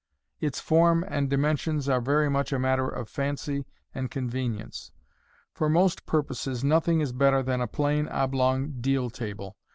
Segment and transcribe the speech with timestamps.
[0.39, 2.79] Its form and dimensions are very much MODERN MAGIC.
[2.79, 4.91] a matter of fancy and convenience.
[5.53, 9.57] For most purposes nothing it better than a plain oblong deal table.